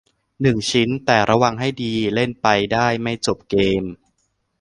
[0.41, 3.83] หนึ่ง ชิ้น แต่ระวังให้ดี เล่นไปได้ไม่จบเกม